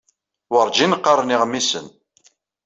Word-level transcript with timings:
Werǧin 0.53 0.93
qqaren 0.99 1.33
iɣmisen. 1.35 1.87